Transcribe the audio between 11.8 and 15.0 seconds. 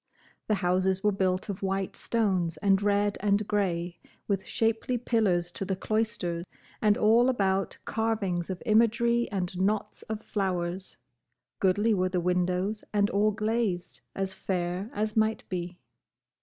were the windows and all glazed, as fair